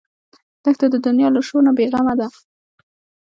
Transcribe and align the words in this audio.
دښته 0.63 0.85
د 0.93 0.95
دنیا 1.05 1.27
له 1.35 1.41
شور 1.47 1.61
نه 1.67 1.71
بېغمه 1.77 2.13
ده. 2.19 2.27